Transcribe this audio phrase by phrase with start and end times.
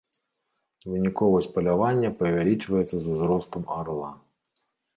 [0.93, 4.11] Выніковасць палявання павялічваецца з узростам арла.